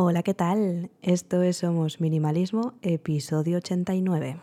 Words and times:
Hola, 0.00 0.22
¿qué 0.22 0.32
tal? 0.32 0.92
Esto 1.02 1.42
es 1.42 1.56
Somos 1.56 2.00
Minimalismo, 2.00 2.74
episodio 2.82 3.56
89. 3.56 4.36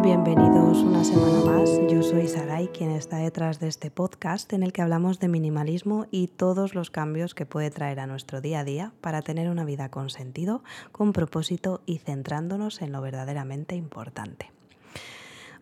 Bienvenidos 0.00 0.78
una 0.78 1.02
semana 1.02 1.40
más. 1.44 1.68
Yo 1.88 2.04
soy 2.04 2.28
Sarai, 2.28 2.68
quien 2.68 2.92
está 2.92 3.16
detrás 3.16 3.58
de 3.58 3.66
este 3.66 3.90
podcast 3.90 4.52
en 4.52 4.62
el 4.62 4.72
que 4.72 4.82
hablamos 4.82 5.18
de 5.18 5.26
minimalismo 5.26 6.06
y 6.12 6.28
todos 6.28 6.76
los 6.76 6.92
cambios 6.92 7.34
que 7.34 7.46
puede 7.46 7.72
traer 7.72 7.98
a 7.98 8.06
nuestro 8.06 8.40
día 8.40 8.60
a 8.60 8.64
día 8.64 8.92
para 9.00 9.22
tener 9.22 9.50
una 9.50 9.64
vida 9.64 9.88
con 9.88 10.08
sentido, 10.10 10.62
con 10.92 11.12
propósito 11.12 11.80
y 11.84 11.98
centrándonos 11.98 12.80
en 12.80 12.92
lo 12.92 13.00
verdaderamente 13.00 13.74
importante. 13.74 14.52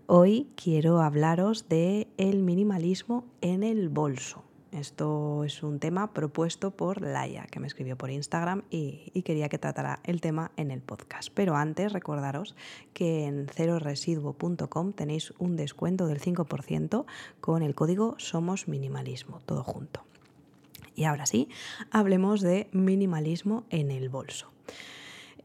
Hoy 0.09 0.46
quiero 0.54 1.00
hablaros 1.00 1.68
de 1.68 2.06
el 2.16 2.45
minimalismo 2.45 3.24
en 3.41 3.64
el 3.64 3.88
bolso. 3.88 4.45
Esto 4.70 5.42
es 5.42 5.64
un 5.64 5.80
tema 5.80 6.12
propuesto 6.12 6.70
por 6.70 7.02
Laia, 7.02 7.48
que 7.51 7.59
me 7.59 7.66
escribió 7.66 7.98
por 7.98 8.12
Instagram 8.12 8.62
y, 8.70 9.11
quería 9.23 9.48
que 9.48 9.59
tratara 9.59 9.98
el 10.05 10.20
tema 10.20 10.52
en 10.56 10.70
el 10.70 10.80
podcast. 10.80 11.30
Pero 11.34 11.56
antes 11.56 11.92
recordaros 11.92 12.55
que 12.92 13.24
en 13.24 13.48
ceroresiduo.com 13.48 14.92
tenéis 14.92 15.34
un 15.38 15.56
descuento 15.56 16.06
del 16.06 16.20
5% 16.20 17.05
con 17.41 17.64
el 17.64 17.75
código 17.75 18.14
Somos 18.19 18.69
Minimalismo, 18.69 19.41
todo 19.45 19.64
junto. 19.64 20.05
Y 20.95 21.02
ahora 21.02 21.27
sí, 21.27 21.48
hablemos 21.91 22.42
de 22.42 22.69
minimalismo 22.70 23.64
en 23.70 23.91
el 23.91 24.09
bolso. 24.09 24.52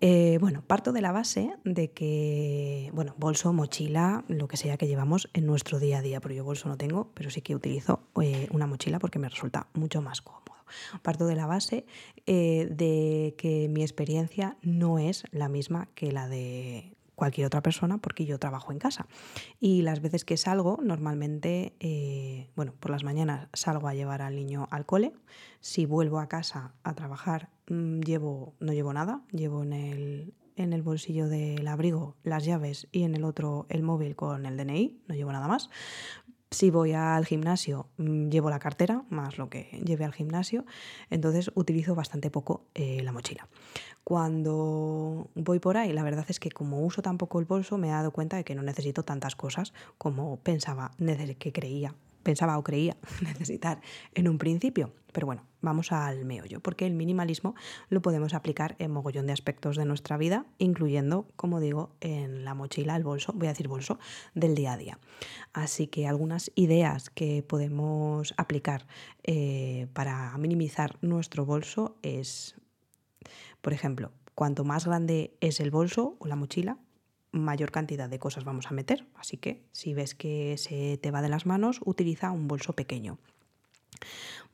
Eh, 0.03 0.39
bueno, 0.41 0.63
parto 0.65 0.93
de 0.93 1.01
la 1.01 1.11
base 1.11 1.55
de 1.63 1.91
que, 1.91 2.89
bueno, 2.91 3.13
bolso, 3.17 3.53
mochila, 3.53 4.25
lo 4.27 4.47
que 4.47 4.57
sea 4.57 4.75
que 4.75 4.87
llevamos 4.87 5.29
en 5.33 5.45
nuestro 5.45 5.79
día 5.79 5.99
a 5.99 6.01
día, 6.01 6.19
pero 6.19 6.33
yo 6.33 6.43
bolso 6.43 6.67
no 6.67 6.75
tengo, 6.75 7.11
pero 7.13 7.29
sí 7.29 7.41
que 7.41 7.53
utilizo 7.53 7.99
eh, 8.19 8.47
una 8.51 8.65
mochila 8.65 8.97
porque 8.97 9.19
me 9.19 9.29
resulta 9.29 9.67
mucho 9.75 10.01
más 10.01 10.21
cómodo. 10.21 10.41
Parto 11.03 11.27
de 11.27 11.35
la 11.35 11.45
base 11.45 11.85
eh, 12.25 12.67
de 12.71 13.35
que 13.37 13.67
mi 13.69 13.83
experiencia 13.83 14.57
no 14.63 14.97
es 14.97 15.23
la 15.31 15.49
misma 15.49 15.87
que 15.93 16.11
la 16.11 16.27
de 16.27 16.95
cualquier 17.21 17.45
otra 17.45 17.61
persona 17.61 17.99
porque 17.99 18.25
yo 18.25 18.39
trabajo 18.39 18.71
en 18.71 18.79
casa. 18.79 19.05
Y 19.59 19.83
las 19.83 20.01
veces 20.01 20.25
que 20.25 20.37
salgo, 20.37 20.79
normalmente, 20.81 21.75
bueno, 22.55 22.73
por 22.79 22.89
las 22.89 23.03
mañanas 23.03 23.47
salgo 23.53 23.87
a 23.87 23.93
llevar 23.93 24.23
al 24.23 24.35
niño 24.35 24.67
al 24.71 24.87
cole. 24.87 25.13
Si 25.59 25.85
vuelvo 25.85 26.19
a 26.19 26.27
casa 26.27 26.73
a 26.83 26.95
trabajar, 26.95 27.49
Mm, 27.71 28.01
llevo, 28.01 28.53
no 28.59 28.73
llevo 28.73 28.91
nada, 28.91 29.21
llevo 29.31 29.63
en 29.63 29.71
el, 29.71 30.33
en 30.57 30.73
el 30.73 30.81
bolsillo 30.81 31.29
del 31.29 31.65
abrigo 31.69 32.17
las 32.23 32.43
llaves 32.43 32.89
y 32.91 33.03
en 33.03 33.15
el 33.15 33.23
otro 33.23 33.65
el 33.69 33.81
móvil 33.81 34.17
con 34.17 34.45
el 34.45 34.57
DNI, 34.57 34.99
no 35.07 35.15
llevo 35.15 35.31
nada 35.31 35.47
más. 35.47 35.69
Si 36.53 36.69
voy 36.69 36.91
al 36.91 37.25
gimnasio, 37.25 37.87
mm, 37.95 38.27
llevo 38.27 38.49
la 38.49 38.59
cartera, 38.59 39.05
más 39.09 39.37
lo 39.37 39.49
que 39.49 39.69
lleve 39.85 40.03
al 40.03 40.13
gimnasio, 40.13 40.65
entonces 41.09 41.49
utilizo 41.55 41.95
bastante 41.95 42.29
poco 42.29 42.65
eh, 42.75 43.01
la 43.03 43.13
mochila. 43.13 43.47
Cuando 44.03 45.29
voy 45.33 45.59
por 45.59 45.77
ahí, 45.77 45.93
la 45.93 46.03
verdad 46.03 46.25
es 46.27 46.41
que 46.41 46.51
como 46.51 46.81
uso 46.81 47.01
tan 47.01 47.17
poco 47.17 47.39
el 47.39 47.45
bolso, 47.45 47.77
me 47.77 47.87
he 47.87 47.91
dado 47.91 48.11
cuenta 48.11 48.35
de 48.35 48.43
que 48.43 48.53
no 48.53 48.63
necesito 48.63 49.03
tantas 49.03 49.37
cosas 49.37 49.71
como 49.97 50.41
pensaba, 50.41 50.91
que 51.39 51.53
creía 51.53 51.95
pensaba 52.23 52.57
o 52.57 52.63
creía 52.63 52.97
necesitar 53.21 53.81
en 54.13 54.27
un 54.27 54.37
principio. 54.37 54.93
Pero 55.11 55.27
bueno, 55.27 55.45
vamos 55.61 55.91
al 55.91 56.23
meollo, 56.25 56.61
porque 56.61 56.85
el 56.85 56.93
minimalismo 56.93 57.53
lo 57.89 58.01
podemos 58.01 58.33
aplicar 58.33 58.75
en 58.79 58.91
mogollón 58.91 59.27
de 59.27 59.33
aspectos 59.33 59.75
de 59.75 59.85
nuestra 59.85 60.17
vida, 60.17 60.45
incluyendo, 60.57 61.27
como 61.35 61.59
digo, 61.59 61.91
en 61.99 62.45
la 62.45 62.53
mochila, 62.53 62.95
el 62.95 63.03
bolso, 63.03 63.33
voy 63.33 63.47
a 63.47 63.51
decir 63.51 63.67
bolso, 63.67 63.99
del 64.35 64.55
día 64.55 64.73
a 64.73 64.77
día. 64.77 64.99
Así 65.53 65.87
que 65.87 66.07
algunas 66.07 66.51
ideas 66.55 67.09
que 67.09 67.43
podemos 67.43 68.33
aplicar 68.37 68.87
eh, 69.23 69.87
para 69.93 70.37
minimizar 70.37 70.97
nuestro 71.01 71.45
bolso 71.45 71.97
es, 72.01 72.55
por 73.61 73.73
ejemplo, 73.73 74.11
cuanto 74.33 74.63
más 74.63 74.85
grande 74.85 75.35
es 75.41 75.59
el 75.59 75.71
bolso 75.71 76.15
o 76.19 76.27
la 76.27 76.37
mochila, 76.37 76.77
mayor 77.31 77.71
cantidad 77.71 78.09
de 78.09 78.19
cosas 78.19 78.43
vamos 78.43 78.67
a 78.67 78.73
meter. 78.73 79.05
Así 79.15 79.37
que 79.37 79.63
si 79.71 79.93
ves 79.93 80.15
que 80.15 80.55
se 80.57 80.97
te 80.97 81.11
va 81.11 81.21
de 81.21 81.29
las 81.29 81.45
manos, 81.45 81.79
utiliza 81.85 82.31
un 82.31 82.47
bolso 82.47 82.73
pequeño. 82.73 83.17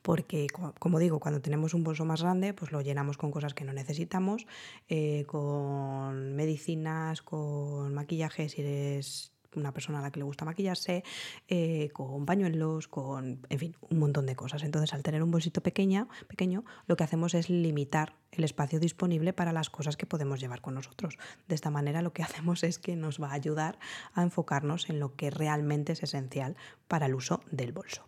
Porque, 0.02 0.46
como 0.78 0.98
digo, 0.98 1.18
cuando 1.20 1.40
tenemos 1.40 1.74
un 1.74 1.84
bolso 1.84 2.04
más 2.04 2.22
grande, 2.22 2.54
pues 2.54 2.72
lo 2.72 2.80
llenamos 2.80 3.18
con 3.18 3.30
cosas 3.30 3.54
que 3.54 3.64
no 3.64 3.72
necesitamos, 3.72 4.46
eh, 4.88 5.24
con 5.26 6.34
medicinas, 6.34 7.22
con 7.22 7.92
maquillajes, 7.94 8.52
si 8.52 8.60
eres 8.62 9.32
una 9.56 9.72
persona 9.72 9.98
a 9.98 10.02
la 10.02 10.10
que 10.10 10.20
le 10.20 10.24
gusta 10.24 10.44
maquillarse, 10.44 11.04
eh, 11.48 11.90
con 11.92 12.26
pañuelos, 12.26 12.88
con, 12.88 13.46
en 13.48 13.58
fin, 13.58 13.76
un 13.90 13.98
montón 13.98 14.26
de 14.26 14.36
cosas. 14.36 14.62
Entonces, 14.62 14.94
al 14.94 15.02
tener 15.02 15.22
un 15.22 15.30
bolsito 15.30 15.62
pequeña, 15.62 16.08
pequeño, 16.28 16.64
lo 16.86 16.96
que 16.96 17.04
hacemos 17.04 17.34
es 17.34 17.50
limitar 17.50 18.14
el 18.32 18.44
espacio 18.44 18.80
disponible 18.80 19.32
para 19.32 19.52
las 19.52 19.70
cosas 19.70 19.96
que 19.96 20.06
podemos 20.06 20.40
llevar 20.40 20.60
con 20.60 20.74
nosotros. 20.74 21.18
De 21.48 21.54
esta 21.54 21.70
manera, 21.70 22.02
lo 22.02 22.12
que 22.12 22.22
hacemos 22.24 22.62
es 22.62 22.78
que 22.78 22.96
nos 22.96 23.20
va 23.20 23.30
a 23.30 23.34
ayudar 23.34 23.78
a 24.14 24.22
enfocarnos 24.22 24.90
en 24.90 25.00
lo 25.00 25.14
que 25.14 25.30
realmente 25.30 25.92
es 25.92 26.02
esencial 26.02 26.56
para 26.86 27.06
el 27.06 27.14
uso 27.14 27.40
del 27.50 27.72
bolso. 27.72 28.04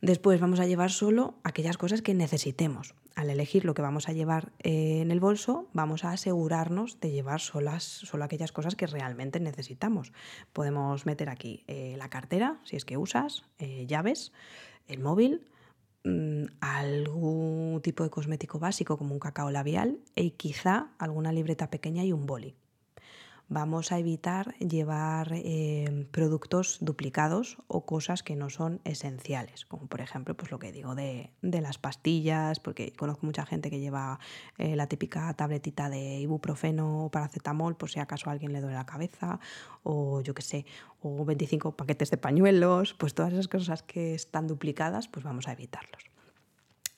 Después 0.00 0.40
vamos 0.40 0.60
a 0.60 0.66
llevar 0.66 0.92
solo 0.92 1.34
aquellas 1.42 1.76
cosas 1.76 2.02
que 2.02 2.14
necesitemos. 2.14 2.94
Al 3.16 3.30
elegir 3.30 3.64
lo 3.64 3.74
que 3.74 3.82
vamos 3.82 4.08
a 4.08 4.12
llevar 4.12 4.52
eh, 4.60 5.00
en 5.00 5.10
el 5.10 5.18
bolso, 5.18 5.66
vamos 5.72 6.04
a 6.04 6.12
asegurarnos 6.12 7.00
de 7.00 7.10
llevar 7.10 7.40
solas, 7.40 7.82
solo 7.82 8.22
aquellas 8.22 8.52
cosas 8.52 8.76
que 8.76 8.86
realmente 8.86 9.40
necesitamos. 9.40 10.12
Podemos 10.52 11.04
meter 11.04 11.28
aquí 11.28 11.64
eh, 11.66 11.96
la 11.98 12.10
cartera, 12.10 12.60
si 12.62 12.76
es 12.76 12.84
que 12.84 12.96
usas, 12.96 13.42
eh, 13.58 13.86
llaves, 13.88 14.32
el 14.86 15.00
móvil, 15.00 15.48
mm, 16.04 16.44
algún 16.60 17.80
tipo 17.82 18.04
de 18.04 18.10
cosmético 18.10 18.60
básico 18.60 18.98
como 18.98 19.14
un 19.14 19.20
cacao 19.20 19.50
labial 19.50 19.98
y 20.14 20.30
quizá 20.30 20.92
alguna 20.98 21.32
libreta 21.32 21.70
pequeña 21.70 22.04
y 22.04 22.12
un 22.12 22.24
boli 22.24 22.54
vamos 23.48 23.92
a 23.92 23.98
evitar 23.98 24.54
llevar 24.58 25.32
eh, 25.32 26.06
productos 26.10 26.78
duplicados 26.80 27.58
o 27.66 27.86
cosas 27.86 28.22
que 28.22 28.36
no 28.36 28.50
son 28.50 28.80
esenciales, 28.84 29.64
como 29.64 29.86
por 29.86 30.00
ejemplo 30.00 30.36
pues 30.36 30.50
lo 30.50 30.58
que 30.58 30.72
digo 30.72 30.94
de, 30.94 31.30
las 31.42 31.78
pastillas, 31.78 32.60
porque 32.60 32.92
conozco 32.92 33.26
mucha 33.26 33.46
gente 33.46 33.70
que 33.70 33.80
lleva 33.80 34.20
eh, 34.58 34.76
la 34.76 34.86
típica 34.86 35.32
tabletita 35.34 35.88
de 35.88 36.20
ibuprofeno 36.20 37.06
o 37.06 37.10
paracetamol 37.10 37.76
por 37.76 37.90
si 37.90 38.00
acaso 38.00 38.28
a 38.28 38.32
alguien 38.32 38.52
le 38.52 38.60
duele 38.60 38.76
la 38.76 38.86
cabeza, 38.86 39.40
o 39.82 40.20
yo 40.20 40.34
qué 40.34 40.42
sé, 40.42 40.66
o 41.00 41.24
25 41.24 41.76
paquetes 41.76 42.10
de 42.10 42.18
pañuelos, 42.18 42.94
pues 42.94 43.14
todas 43.14 43.32
esas 43.32 43.48
cosas 43.48 43.82
que 43.82 44.14
están 44.14 44.46
duplicadas, 44.46 45.08
pues 45.08 45.24
vamos 45.24 45.48
a 45.48 45.52
evitarlos. 45.52 46.17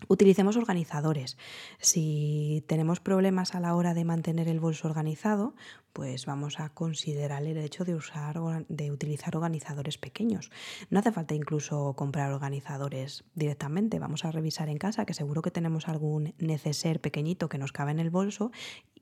Utilicemos 0.09 0.57
organizadores. 0.57 1.37
Si 1.79 2.65
tenemos 2.67 3.01
problemas 3.01 3.55
a 3.55 3.61
la 3.61 3.75
hora 3.75 3.95
de 3.95 4.05
mantener 4.05 4.49
el 4.49 4.61
bolso 4.61 4.89
organizado, 4.89 5.55
pues 5.93 6.27
vamos 6.27 6.61
a 6.61 6.69
considerar 6.71 7.43
el 7.43 7.57
hecho 7.59 7.85
de 7.85 7.95
usar 7.95 8.41
de 8.69 8.91
utilizar 8.91 9.37
organizadores 9.37 9.99
pequeños. 9.99 10.51
No 10.89 10.99
hace 11.01 11.13
falta 11.13 11.35
incluso 11.35 11.95
comprar 11.95 12.33
organizadores 12.33 13.25
directamente. 13.35 13.99
Vamos 13.99 14.25
a 14.25 14.31
revisar 14.31 14.69
en 14.69 14.79
casa 14.79 15.05
que 15.05 15.15
seguro 15.15 15.43
que 15.43 15.51
tenemos 15.51 15.89
algún 15.89 16.35
neceser 16.39 17.01
pequeñito 17.01 17.49
que 17.49 17.59
nos 17.59 17.73
cabe 17.73 17.91
en 17.91 18.01
el 18.01 18.11
bolso 18.11 18.51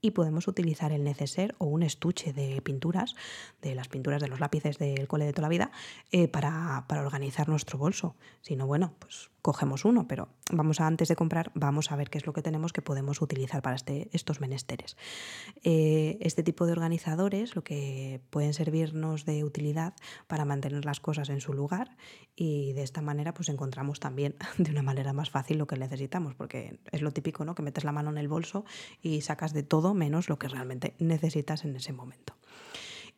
y 0.00 0.12
podemos 0.12 0.48
utilizar 0.48 0.92
el 0.92 1.04
neceser 1.04 1.54
o 1.58 1.66
un 1.66 1.82
estuche 1.82 2.32
de 2.32 2.60
pinturas, 2.62 3.14
de 3.62 3.74
las 3.74 3.88
pinturas 3.88 4.22
de 4.22 4.28
los 4.28 4.40
lápices 4.40 4.78
del 4.78 5.08
cole 5.08 5.26
de 5.26 5.32
toda 5.32 5.42
la 5.42 5.48
vida, 5.48 5.70
eh, 6.12 6.28
para, 6.28 6.84
para, 6.88 7.02
organizar 7.02 7.48
nuestro 7.48 7.78
bolso. 7.78 8.16
Si 8.40 8.56
no, 8.56 8.66
bueno, 8.66 8.94
pues 8.98 9.30
cogemos 9.48 9.86
uno, 9.86 10.06
pero 10.06 10.28
vamos 10.52 10.78
a, 10.78 10.86
antes 10.86 11.08
de 11.08 11.16
comprar, 11.16 11.50
vamos 11.54 11.90
a 11.90 11.96
ver 11.96 12.10
qué 12.10 12.18
es 12.18 12.26
lo 12.26 12.34
que 12.34 12.42
tenemos 12.42 12.74
que 12.74 12.82
podemos 12.82 13.22
utilizar 13.22 13.62
para 13.62 13.76
este, 13.76 14.10
estos 14.12 14.42
menesteres. 14.42 14.98
Eh, 15.62 16.18
este 16.20 16.42
tipo 16.42 16.66
de 16.66 16.72
organizadores 16.72 17.56
lo 17.56 17.64
que 17.64 18.20
pueden 18.28 18.52
servirnos 18.52 19.24
de 19.24 19.44
utilidad 19.44 19.94
para 20.26 20.44
mantener 20.44 20.84
las 20.84 21.00
cosas 21.00 21.30
en 21.30 21.40
su 21.40 21.54
lugar 21.54 21.96
y 22.36 22.74
de 22.74 22.82
esta 22.82 23.00
manera 23.00 23.32
pues 23.32 23.48
encontramos 23.48 24.00
también 24.00 24.36
de 24.58 24.70
una 24.70 24.82
manera 24.82 25.14
más 25.14 25.30
fácil 25.30 25.56
lo 25.56 25.66
que 25.66 25.78
necesitamos, 25.78 26.34
porque 26.34 26.78
es 26.92 27.00
lo 27.00 27.12
típico, 27.12 27.46
¿no? 27.46 27.54
Que 27.54 27.62
metes 27.62 27.84
la 27.84 27.92
mano 27.92 28.10
en 28.10 28.18
el 28.18 28.28
bolso 28.28 28.66
y 29.00 29.22
sacas 29.22 29.54
de 29.54 29.62
todo 29.62 29.94
menos 29.94 30.28
lo 30.28 30.38
que 30.38 30.48
realmente 30.48 30.94
necesitas 30.98 31.64
en 31.64 31.74
ese 31.74 31.94
momento. 31.94 32.34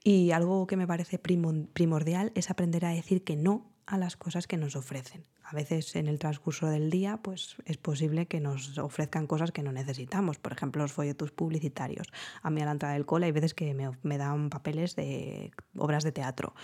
Y 0.04 0.30
algo 0.30 0.68
que 0.68 0.76
me 0.76 0.86
parece 0.86 1.18
primordial 1.18 2.30
es 2.36 2.50
aprender 2.50 2.84
a 2.84 2.90
decir 2.90 3.24
que 3.24 3.34
no 3.34 3.69
a 3.90 3.98
las 3.98 4.16
cosas 4.16 4.46
que 4.46 4.56
nos 4.56 4.76
ofrecen. 4.76 5.26
A 5.42 5.54
veces 5.54 5.96
en 5.96 6.06
el 6.06 6.20
transcurso 6.20 6.68
del 6.68 6.90
día 6.90 7.18
pues 7.22 7.56
es 7.64 7.76
posible 7.76 8.26
que 8.26 8.38
nos 8.40 8.78
ofrezcan 8.78 9.26
cosas 9.26 9.50
que 9.50 9.64
no 9.64 9.72
necesitamos, 9.72 10.38
por 10.38 10.52
ejemplo 10.52 10.82
los 10.82 10.92
folletos 10.92 11.32
publicitarios. 11.32 12.06
A 12.42 12.50
mí 12.50 12.62
a 12.62 12.66
la 12.66 12.72
entrada 12.72 12.94
del 12.94 13.04
cole 13.04 13.26
hay 13.26 13.32
veces 13.32 13.52
que 13.52 13.74
me, 13.74 14.18
dan 14.18 14.48
papeles 14.48 14.94
de 14.94 15.50
obras 15.76 16.04
de 16.04 16.12
teatro, 16.12 16.54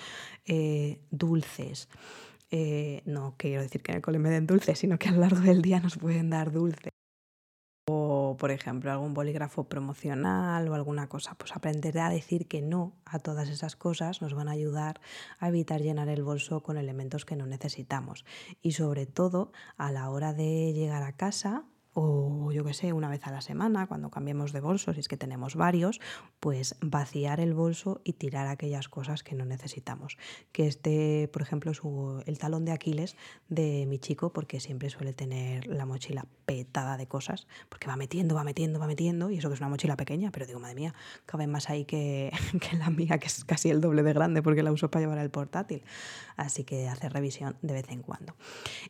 eh, 0.45 1.01
dulces. 1.11 1.89
Eh, 2.53 3.03
no 3.07 3.35
quiero 3.37 3.61
decir 3.63 3.83
que 3.83 3.91
en 3.91 3.97
el 3.97 4.03
cole 4.03 4.21
me 4.21 4.31
den 4.31 4.47
dulces, 4.47 4.79
sino 4.79 4.97
que 4.99 5.09
a 5.09 5.13
lo 5.13 5.19
largo 5.19 5.41
del 5.41 5.63
día 5.63 5.81
nos 5.81 5.97
pueden 5.99 6.31
dar 6.31 6.53
dulces 6.53 6.96
por 8.37 8.51
ejemplo 8.51 8.91
algún 8.91 9.15
bolígrafo 9.15 9.65
promocional 9.65 10.69
o 10.69 10.75
alguna 10.75 11.09
cosa, 11.09 11.35
pues 11.35 11.55
aprender 11.55 11.99
a 11.99 12.11
decir 12.11 12.47
que 12.47 12.63
no 12.63 12.95
a 13.05 13.19
todas 13.19 13.49
esas 13.49 13.77
cosas 13.77 14.23
nos 14.23 14.35
van 14.35 14.49
a 14.49 14.53
ayudar 14.53 15.01
a 15.39 15.49
evitar 15.49 15.81
llenar 15.81 16.09
el 16.09 16.23
bolso 16.23 16.63
con 16.63 16.77
elementos 16.77 17.25
que 17.25 17.37
no 17.37 17.47
necesitamos. 17.47 18.25
Y 18.63 18.73
sobre 18.73 19.07
todo 19.07 19.53
a 19.77 19.91
la 19.93 20.11
hora 20.11 20.33
de 20.33 20.73
llegar 20.73 21.03
a 21.03 21.13
casa 21.13 21.65
o 21.99 22.53
yo 22.53 22.63
que 22.63 22.75
sé, 22.75 22.93
una 22.93 23.09
vez 23.09 23.27
a 23.27 23.31
la 23.31 23.41
semana, 23.41 23.87
cuando 23.87 24.11
cambiemos 24.11 24.53
de 24.53 24.61
bolso, 24.61 24.93
si 24.93 25.01
es 25.01 25.09
que 25.09 25.17
tenemos 25.17 25.55
varios, 25.57 25.99
pues 26.41 26.77
vaciar 26.83 27.41
el 27.41 27.55
bolso 27.55 28.03
y 28.05 28.13
tirar 28.13 28.49
aquellas 28.49 28.91
cosas 28.91 29.23
que 29.23 29.35
no 29.35 29.47
necesitamos. 29.47 30.19
Que 30.53 30.67
este, 30.67 31.31
por 31.33 31.41
ejemplo, 31.41 31.71
es 31.71 31.81
el 32.27 32.39
talón 32.39 32.67
de 32.67 32.73
Aquiles 32.73 33.17
de 33.49 33.87
mi 33.89 33.99
chico, 33.99 34.31
porque 34.31 34.61
siempre 34.61 34.91
suele 34.91 35.15
tener 35.15 35.67
la 35.69 35.87
mochila 35.87 36.27
petada 36.45 36.99
de 36.99 37.07
cosas, 37.07 37.47
porque 37.71 37.89
va 37.89 37.97
metiendo, 37.97 38.35
va 38.35 38.45
metiendo, 38.45 38.79
va 38.79 38.87
metiendo, 38.87 39.31
y 39.31 39.39
eso 39.39 39.49
que 39.49 39.55
es 39.55 39.61
una 39.61 39.71
mochila 39.71 39.97
pequeña, 39.97 40.31
pero 40.31 40.45
digo, 40.45 40.61
madre 40.61 40.75
mía, 40.75 40.95
cabe 41.25 41.47
más 41.47 41.71
ahí 41.71 41.87
que, 41.87 42.31
que 42.61 42.77
la 42.77 42.91
mía, 42.91 43.19
que 43.19 43.29
es 43.29 43.43
casi 43.47 43.71
el 43.71 43.81
doble 43.81 44.03
de 44.03 44.13
grande, 44.13 44.43
porque 44.43 44.63
la 44.63 44.71
uso 44.71 44.91
para 44.91 45.07
llevar 45.07 45.19
el 45.19 45.31
portátil. 45.31 45.83
Así 46.37 46.65
que 46.65 46.89
hacer 46.89 47.15
revisión 47.15 47.57
de 47.63 47.73
vez 47.73 47.89
en 47.89 48.03
cuando. 48.03 48.35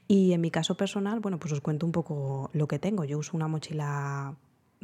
Y 0.08 0.32
en 0.32 0.40
mi 0.40 0.50
caso 0.50 0.76
personal, 0.76 1.20
bueno, 1.20 1.38
pues 1.38 1.52
os 1.52 1.60
cuento 1.60 1.86
un 1.86 1.92
poco 1.92 2.50
lo 2.52 2.66
que 2.66 2.80
tengo 2.80 2.95
yo 3.04 3.19
uso 3.19 3.37
una 3.37 3.48
mochila 3.48 4.34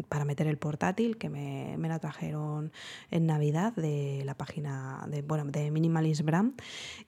para 0.09 0.25
meter 0.25 0.47
el 0.47 0.59
portátil 0.59 1.19
que 1.19 1.29
me, 1.29 1.77
me, 1.79 1.89
la 1.89 1.99
trajeron 1.99 2.73
en 3.11 3.27
Navidad 3.27 3.75
de 3.75 4.23
la 4.25 4.35
página 4.35 5.07
de, 5.09 5.23
bueno, 5.23 5.45
de 5.45 5.71
Minimalist 5.71 6.23
Brand 6.23 6.61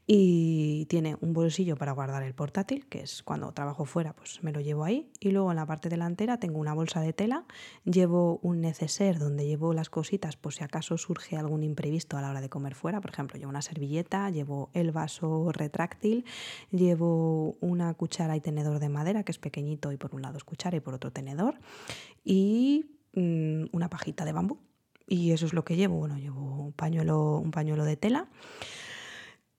y 0.07 0.87
tiene 0.87 1.17
un 1.21 1.33
bolsillo 1.33 1.77
para 1.77 1.93
guardar 1.93 2.23
el 2.23 2.35
portátil, 2.35 2.87
que 2.87 3.01
es 3.01 3.23
cuando 3.23 3.53
trabajo 3.53 3.87
fuera, 3.87 4.15
pues 4.15 4.43
me 4.43 4.53
lo 4.53 4.61
llevo 4.61 4.85
ahí 4.85 5.11
y 5.19 5.31
luego 5.31 5.51
en 5.51 5.57
la 5.57 5.67
parte 5.67 5.89
delantera 5.89 6.39
tengo 6.39 6.59
una 6.59 6.75
bolsa 6.75 7.01
de 7.01 7.13
tela, 7.13 7.45
llevo 7.85 8.39
un 8.43 8.61
neceser 8.61 9.19
donde 9.19 9.47
llevo 9.47 9.73
las 9.73 9.89
cositas 9.89 10.37
por 10.37 10.53
si 10.53 10.63
acaso 10.63 10.99
surge 10.99 11.37
algún 11.37 11.63
imprevisto 11.63 12.17
a 12.17 12.21
la 12.21 12.31
hora 12.31 12.41
de 12.41 12.51
comer 12.51 12.75
fuera, 12.75 13.01
por 13.01 13.11
ejemplo, 13.11 13.39
llevo 13.39 13.51
una 13.51 13.63
servilleta, 13.63 14.29
llevo 14.31 14.71
el 14.75 14.93
vaso 14.93 15.53
retráctil, 15.53 16.25
llevo 16.71 17.57
una 17.61 17.95
cuchara 17.95 18.37
y 18.37 18.41
tenedor 18.41 18.79
de 18.79 18.89
madera 18.89 19.23
que 19.23 19.33
es 19.33 19.39
pequeñito 19.39 19.91
y 19.93 19.97
por 19.97 20.15
un 20.15 20.23
lado 20.23 20.37
es 20.37 20.45
cuchara 20.45 20.77
y 20.77 20.81
por 20.81 20.95
otro 20.95 21.11
tenedor 21.11 21.59
y 22.25 22.84
mm, 23.15 23.65
una 23.73 23.89
pajita 23.89 24.25
de 24.25 24.33
bambú. 24.33 24.59
Y 25.07 25.33
eso 25.33 25.47
es 25.47 25.53
lo 25.53 25.65
que 25.65 25.77
llevo. 25.77 25.99
Bueno, 25.99 26.19
llevo 26.19 26.65
un 26.65 26.73
pañuelo, 26.73 27.39
un 27.39 27.51
pañuelo 27.51 27.85
de 27.85 27.97
tela 27.97 28.29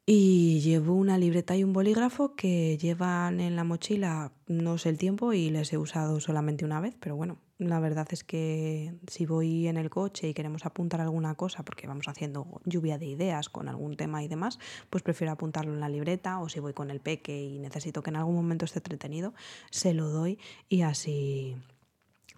y 0.08 0.60
llevo 0.60 0.94
una 0.94 1.18
libreta 1.18 1.56
y 1.56 1.64
un 1.64 1.74
bolígrafo 1.74 2.36
que 2.36 2.78
llevan 2.78 3.40
en 3.40 3.56
la 3.56 3.64
mochila 3.64 4.32
no 4.46 4.78
sé 4.78 4.90
el 4.90 5.00
tiempo 5.00 5.34
y 5.34 5.50
les 5.50 5.74
he 5.74 5.80
usado 5.80 6.20
solamente 6.20 6.64
una 6.64 6.80
vez, 6.80 6.96
pero 7.00 7.16
bueno, 7.16 7.40
la 7.58 7.80
verdad 7.80 8.08
es 8.12 8.24
que 8.24 8.94
si 9.08 9.26
voy 9.26 9.68
en 9.68 9.78
el 9.78 9.90
coche 9.90 10.30
y 10.30 10.36
queremos 10.36 10.68
apuntar 10.68 11.02
alguna 11.02 11.34
cosa 11.34 11.64
porque 11.64 11.88
vamos 11.88 12.08
haciendo 12.08 12.62
lluvia 12.66 13.00
de 13.00 13.08
ideas 13.08 13.50
con 13.50 13.68
algún 13.68 13.98
tema 13.98 14.24
y 14.24 14.28
demás, 14.28 14.60
pues 14.92 15.02
prefiero 15.02 15.34
apuntarlo 15.34 15.74
en 15.74 15.80
la 15.80 15.90
libreta 15.90 16.40
o 16.40 16.50
si 16.50 16.60
voy 16.60 16.74
con 16.74 16.92
el 16.92 17.00
peque 17.00 17.42
y 17.42 17.58
necesito 17.58 18.04
que 18.04 18.12
en 18.12 18.18
algún 18.18 18.36
momento 18.36 18.66
esté 18.66 18.80
entretenido, 18.80 19.34
se 19.72 19.96
lo 19.96 20.10
doy 20.10 20.38
y 20.70 20.82
así 20.82 21.56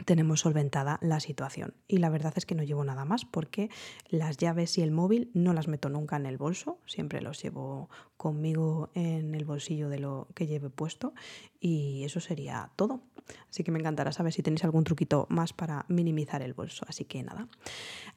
tenemos 0.06 0.42
solventada 0.42 1.00
la 1.02 1.20
situación. 1.20 1.74
Y 1.88 1.98
la 1.98 2.10
verdad 2.10 2.34
es 2.36 2.46
que 2.46 2.56
no 2.56 2.64
llevo 2.64 2.84
nada 2.84 3.06
más 3.06 3.26
porque 3.26 3.70
las 4.10 4.38
llaves 4.38 4.78
y 4.78 4.82
el 4.82 4.92
móvil 4.92 5.32
no 5.34 5.54
las 5.54 5.68
meto 5.68 5.90
nunca 5.90 6.16
en 6.16 6.26
el 6.26 6.38
bolso, 6.38 6.80
siempre 6.86 7.22
los 7.22 7.42
llevo 7.42 7.90
conmigo 8.18 8.90
en 8.94 9.36
el 9.36 9.46
bolsillo 9.46 9.90
de 9.90 10.00
lo 10.00 10.28
que 10.34 10.48
lleve 10.48 10.70
puesto 10.70 11.14
y 11.60 12.04
eso 12.04 12.20
sería 12.20 12.72
todo. 12.76 13.02
Así 13.50 13.64
que 13.64 13.72
me 13.72 13.80
encantará 13.80 14.12
saber 14.12 14.34
si 14.34 14.44
tenéis 14.44 14.64
algún 14.64 14.84
truquito 14.84 15.28
más 15.30 15.54
para 15.54 15.86
minimizar 15.88 16.42
el 16.42 16.54
bolso. 16.54 16.86
Así 16.88 17.06
que 17.06 17.24
nada, 17.24 17.48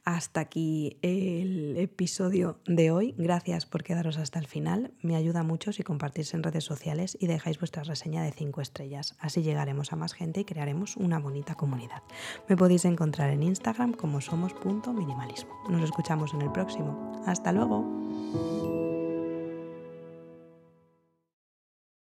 hasta 0.04 0.40
aquí 0.40 0.98
el 1.02 1.76
episodio 1.76 2.58
de 2.66 2.90
hoy. 2.90 3.14
Gracias 3.18 3.66
por 3.66 3.82
quedaros 3.82 4.18
hasta 4.18 4.38
el 4.38 4.46
final. 4.46 4.92
Me 5.02 5.16
ayuda 5.16 5.42
mucho 5.42 5.72
si 5.72 5.82
compartís 5.82 6.34
en 6.34 6.42
redes 6.42 6.64
sociales 6.64 7.16
y 7.20 7.26
dejáis 7.26 7.58
vuestra 7.58 7.82
reseña 7.82 8.22
de 8.22 8.32
5 8.32 8.60
estrellas. 8.60 9.16
Así 9.18 9.42
llegaremos 9.42 9.92
a 9.92 9.96
más 9.96 10.12
gente 10.12 10.40
y 10.40 10.44
crearemos 10.44 10.96
una 10.96 11.18
bonita 11.18 11.54
comunidad. 11.54 12.02
Me 12.48 12.56
podéis 12.56 12.84
encontrar 12.84 13.30
en 13.30 13.42
Instagram 13.42 13.92
como 13.92 14.20
somos.minimalismo. 14.20 15.50
Nos 15.68 15.82
escuchamos 15.82 16.34
en 16.34 16.42
el 16.42 16.52
próximo. 16.52 17.22
Hasta 17.26 17.52
luego. 17.52 18.79